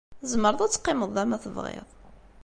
Tzemreḍ 0.19 0.61
ad 0.61 0.71
teqqimeḍ 0.71 1.09
da 1.15 1.23
ma 1.25 1.37
tebɣiḍ. 1.43 1.87